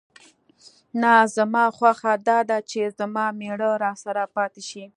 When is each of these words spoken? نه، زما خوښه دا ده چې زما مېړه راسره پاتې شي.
نه، 1.01 1.13
زما 1.35 1.63
خوښه 1.77 2.13
دا 2.27 2.39
ده 2.49 2.57
چې 2.69 2.81
زما 2.99 3.25
مېړه 3.39 3.69
راسره 3.83 4.23
پاتې 4.35 4.61
شي. 4.69 4.83